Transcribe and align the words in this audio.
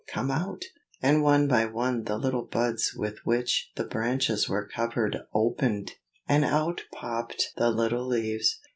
come 0.07 0.31
out!" 0.31 0.65
And 0.99 1.21
one 1.21 1.47
by 1.47 1.65
one 1.65 2.05
the 2.05 2.17
little 2.17 2.41
buds 2.41 2.95
with 2.95 3.19
which 3.23 3.69
the 3.75 3.83
branches 3.83 4.49
were 4.49 4.65
covered 4.67 5.15
opened, 5.31 5.91
and 6.27 6.43
out 6.43 6.81
popped 6.91 7.53
the 7.55 7.69
little 7.69 8.07
leaves. 8.07 8.59